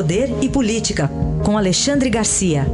[0.00, 1.10] Poder e Política,
[1.44, 2.64] com Alexandre Garcia.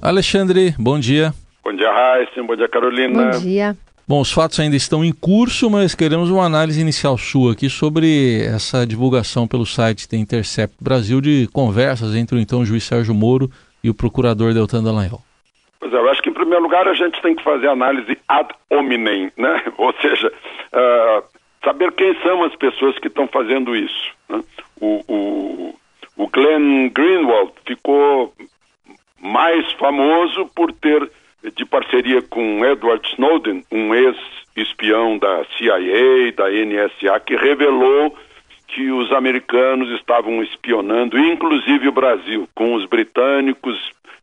[0.00, 1.34] Alexandre, bom dia.
[1.62, 2.42] Bom dia, Raíssa.
[2.42, 3.32] Bom dia, Carolina.
[3.32, 3.76] Bom dia.
[4.08, 8.46] Bom, os fatos ainda estão em curso, mas queremos uma análise inicial sua aqui sobre
[8.46, 13.50] essa divulgação pelo site da Intercept Brasil de conversas entre o então juiz Sérgio Moro
[13.84, 15.20] e o procurador Deltan Dallagnol.
[15.78, 19.62] Pois é, eu acho primeiro lugar a gente tem que fazer análise ad hominem, né?
[19.78, 21.22] Ou seja, uh,
[21.64, 24.12] saber quem são as pessoas que estão fazendo isso.
[24.28, 24.42] Né?
[24.80, 25.74] O, o,
[26.16, 28.34] o Glenn Greenwald ficou
[29.20, 31.10] mais famoso por ter
[31.56, 38.16] de parceria com Edward Snowden, um ex-espião da CIA, da NSA, que revelou
[38.68, 43.76] que os americanos estavam espionando, inclusive o Brasil, com os britânicos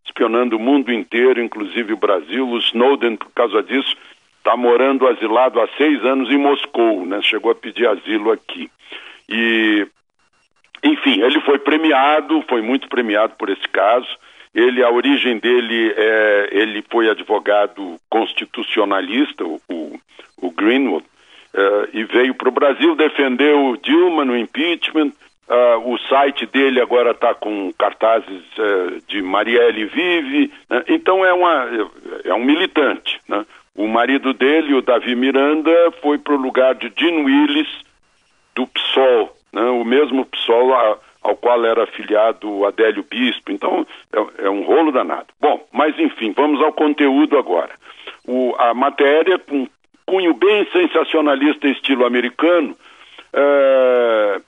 [0.09, 2.48] espionando o mundo inteiro, inclusive o Brasil.
[2.48, 3.95] O Snowden, por causa disso,
[4.40, 7.22] está morando asilado há seis anos em Moscou, né?
[7.22, 8.70] Chegou a pedir asilo aqui.
[9.30, 9.87] E,
[10.84, 14.07] enfim, ele foi premiado, foi muito premiado por esse caso.
[14.54, 19.99] Ele, a origem dele é, ele foi advogado constitucionalista, o,
[20.37, 21.05] o Greenwood,
[21.54, 25.12] uh, e veio para o Brasil, defendeu Dilma no impeachment.
[25.50, 30.84] Uh, o site dele agora está com cartazes uh, de Marielle Vive, né?
[30.88, 31.68] então é, uma,
[32.24, 33.20] é um militante.
[33.28, 33.44] Né?
[33.76, 35.72] O marido dele, o Davi Miranda,
[36.04, 37.68] foi para o lugar de Jean Willis,
[38.54, 39.64] do PSOL, né?
[39.64, 40.74] o mesmo PSOL.
[40.76, 43.52] A, ao qual era afiliado Adélio Bispo.
[43.52, 45.27] Então, é, é, um rolo danado.
[45.40, 47.72] Bom, mas enfim, vamos ao conteúdo agora.
[48.26, 49.68] O, a matéria, com
[50.05, 52.76] cunho bem sensacionalista, estilo americano,
[53.34, 54.42] é,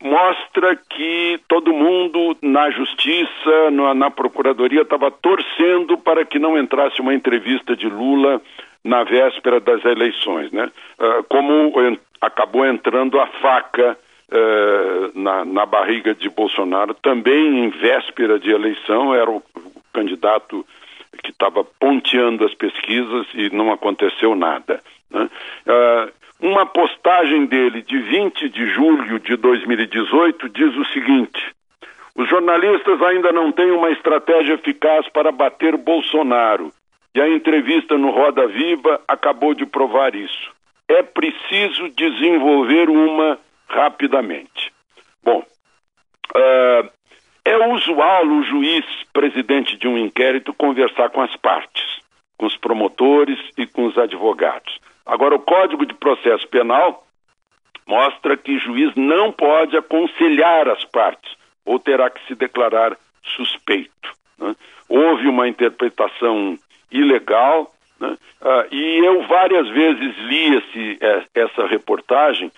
[0.00, 7.00] mostra que todo mundo na justiça, na, na procuradoria, estava torcendo para que não entrasse
[7.00, 8.40] uma entrevista de Lula
[8.84, 10.70] na véspera das eleições, né?
[10.98, 11.72] É, como
[12.20, 19.14] acabou entrando a faca eh, na, na barriga de Bolsonaro, também em véspera de eleição,
[19.14, 20.66] era o, o candidato
[21.22, 24.82] que estava ponteando as pesquisas e não aconteceu nada.
[25.10, 25.30] Né?
[25.64, 31.54] Uh, uma postagem dele de 20 de julho de 2018 diz o seguinte:
[32.14, 36.72] os jornalistas ainda não têm uma estratégia eficaz para bater Bolsonaro.
[37.14, 40.50] E a entrevista no Roda Viva acabou de provar isso.
[40.88, 44.72] É preciso desenvolver uma rapidamente.
[45.22, 45.42] Bom,
[46.34, 46.90] uh,
[47.44, 52.00] é usual o juiz presidente de um inquérito conversar com as partes,
[52.36, 54.78] com os promotores e com os advogados.
[55.06, 57.06] Agora, o Código de Processo Penal
[57.86, 62.96] mostra que o juiz não pode aconselhar as partes ou terá que se declarar
[63.36, 64.14] suspeito.
[64.38, 64.54] Né?
[64.88, 66.58] Houve uma interpretação
[66.90, 68.16] ilegal né?
[68.42, 72.50] uh, e eu várias vezes li esse, eh, essa reportagem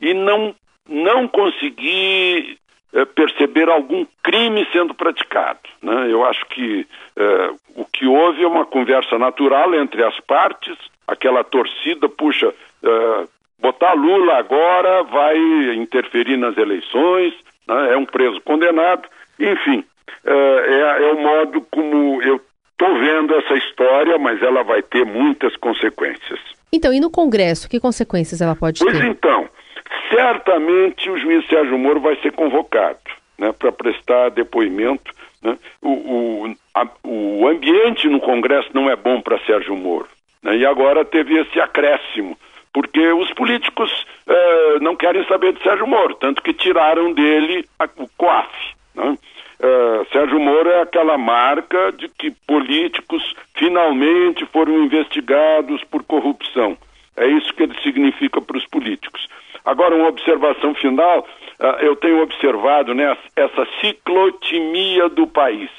[0.00, 0.54] e não,
[0.88, 2.58] não consegui
[2.92, 5.60] é, perceber algum crime sendo praticado.
[5.82, 6.10] Né?
[6.10, 11.44] Eu acho que é, o que houve é uma conversa natural entre as partes, aquela
[11.44, 12.52] torcida, puxa,
[12.82, 13.24] é,
[13.60, 15.36] botar Lula agora vai
[15.74, 17.34] interferir nas eleições,
[17.66, 17.92] né?
[17.92, 19.08] é um preso condenado,
[19.38, 19.84] enfim,
[20.24, 22.40] é, é o modo como eu
[22.72, 26.38] estou vendo essa história, mas ela vai ter muitas consequências.
[26.72, 28.98] Então, e no Congresso, que consequências ela pode pois ter?
[28.98, 29.48] Pois então,
[30.10, 32.98] certamente o juiz Sérgio Moro vai ser convocado
[33.38, 35.10] né, para prestar depoimento.
[35.42, 35.56] Né?
[35.80, 40.08] O, o, a, o ambiente no Congresso não é bom para Sérgio Moro.
[40.42, 40.58] Né?
[40.58, 42.36] E agora teve esse acréscimo,
[42.72, 43.90] porque os políticos
[44.26, 48.50] eh, não querem saber de Sérgio Moro, tanto que tiraram dele a, o COAF.
[48.94, 49.16] Né?
[49.58, 56.76] Uh, Sérgio Moro é aquela marca de que políticos finalmente foram investigados por corrupção.
[57.16, 59.26] É isso que ele significa para os políticos.
[59.64, 61.26] Agora, uma observação final,
[61.58, 65.70] uh, eu tenho observado né, essa ciclotimia do país.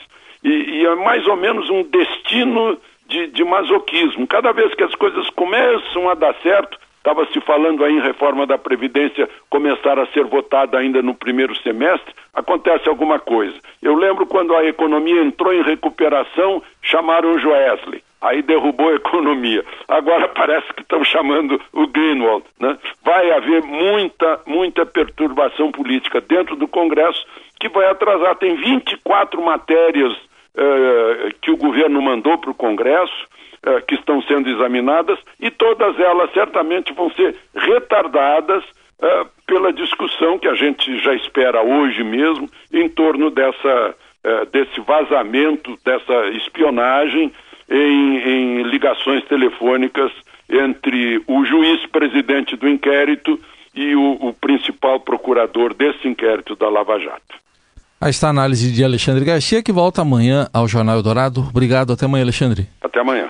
[0.43, 4.27] E, e, é mais ou menos um destino de, de masoquismo.
[4.27, 8.45] Cada vez que as coisas começam a dar certo, estava se falando aí em reforma
[8.45, 13.55] da Previdência começar a ser votada ainda no primeiro semestre, acontece alguma coisa.
[13.81, 19.63] Eu lembro quando a economia entrou em recuperação, chamaram o Joesley aí derrubou a economia.
[19.87, 22.43] Agora parece que estão chamando o Greenwald.
[22.59, 22.77] Né?
[23.03, 27.25] Vai haver muita, muita perturbação política dentro do Congresso
[27.59, 28.35] que vai atrasar.
[28.35, 30.15] Tem 24 matérias
[30.57, 33.27] eh, que o governo mandou para o Congresso.
[33.63, 38.63] Eh, que estão sendo examinadas e todas elas certamente vão ser retardadas
[39.01, 43.95] eh, pela discussão que a gente já espera hoje mesmo em torno dessa,
[44.51, 47.33] desse vazamento, dessa espionagem
[47.67, 50.11] em, em ligações telefônicas
[50.49, 53.39] entre o juiz presidente do inquérito
[53.73, 57.46] e o, o principal procurador desse inquérito da Lava Jato.
[57.99, 61.41] A análise de Alexandre Garcia, que volta amanhã ao Jornal Eldorado.
[61.49, 62.69] Obrigado, até amanhã, Alexandre.
[62.79, 63.29] Até amanhã.